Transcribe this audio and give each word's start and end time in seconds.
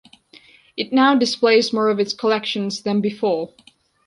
It 0.75 0.91
now 0.91 1.13
displays 1.13 1.71
more 1.71 1.87
of 1.89 1.99
its 1.99 2.11
collections 2.11 2.81
than 2.81 3.01
before. 3.01 3.53